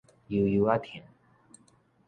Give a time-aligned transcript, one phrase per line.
[0.29, 0.99] 幽幽仔疼